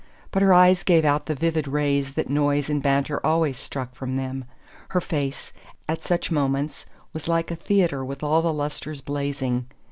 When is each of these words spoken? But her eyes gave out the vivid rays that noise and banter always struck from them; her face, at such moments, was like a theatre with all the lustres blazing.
But 0.31 0.41
her 0.41 0.51
eyes 0.51 0.81
gave 0.81 1.05
out 1.05 1.27
the 1.27 1.35
vivid 1.35 1.67
rays 1.67 2.13
that 2.13 2.27
noise 2.27 2.71
and 2.71 2.81
banter 2.81 3.23
always 3.23 3.55
struck 3.57 3.93
from 3.93 4.15
them; 4.17 4.45
her 4.97 4.99
face, 4.99 5.53
at 5.87 6.01
such 6.03 6.31
moments, 6.31 6.87
was 7.13 7.27
like 7.27 7.51
a 7.51 7.55
theatre 7.55 8.03
with 8.03 8.23
all 8.23 8.41
the 8.41 8.51
lustres 8.51 9.01
blazing. 9.01 9.67